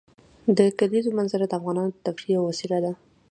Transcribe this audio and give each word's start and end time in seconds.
د 0.57 0.59
کلیزو 0.79 1.15
منظره 1.17 1.45
د 1.47 1.53
افغانانو 1.59 1.91
د 1.95 1.99
تفریح 2.05 2.33
یوه 2.35 2.45
وسیله 2.49 2.77
ده. 2.85 2.91